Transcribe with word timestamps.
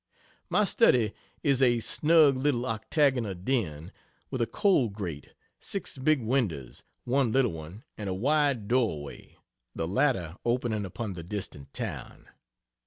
My 0.49 0.63
study 0.65 1.13
is 1.43 1.61
a 1.61 1.79
snug 1.79 2.35
little 2.35 2.65
octagonal 2.65 3.35
den, 3.35 3.91
with 4.31 4.41
a 4.41 4.47
coal 4.47 4.89
grate, 4.89 5.35
6 5.59 5.99
big 5.99 6.23
windows, 6.23 6.83
one 7.03 7.31
little 7.31 7.51
one, 7.51 7.83
and 7.99 8.09
a 8.09 8.13
wide 8.15 8.67
doorway 8.67 9.37
(the 9.75 9.87
latter 9.87 10.37
opening 10.43 10.85
upon 10.87 11.13
the 11.13 11.21
distant 11.21 11.71
town.) 11.71 12.25